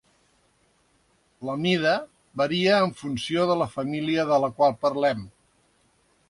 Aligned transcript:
La 1.49 1.57
mida 1.65 1.91
varia 2.43 2.79
en 2.87 2.95
funció 3.03 3.45
de 3.53 3.59
la 3.61 3.69
família 3.75 4.27
de 4.33 4.41
la 4.47 4.51
qual 4.61 4.75
parlem. 4.87 5.23